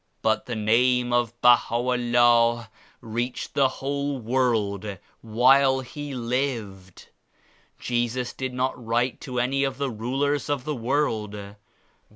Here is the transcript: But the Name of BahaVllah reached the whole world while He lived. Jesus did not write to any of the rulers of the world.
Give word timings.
But 0.23 0.47
the 0.47 0.55
Name 0.55 1.13
of 1.13 1.39
BahaVllah 1.41 2.69
reached 3.01 3.53
the 3.53 3.69
whole 3.69 4.17
world 4.17 4.97
while 5.21 5.81
He 5.81 6.15
lived. 6.15 7.09
Jesus 7.77 8.33
did 8.33 8.51
not 8.51 8.83
write 8.83 9.21
to 9.21 9.39
any 9.39 9.63
of 9.63 9.77
the 9.77 9.91
rulers 9.91 10.49
of 10.49 10.63
the 10.63 10.75
world. 10.75 11.53